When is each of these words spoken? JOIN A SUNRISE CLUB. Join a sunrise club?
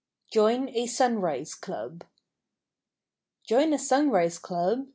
JOIN 0.33 0.67
A 0.69 0.87
SUNRISE 0.87 1.53
CLUB. 1.53 2.05
Join 3.43 3.71
a 3.71 3.77
sunrise 3.77 4.39
club? 4.39 4.87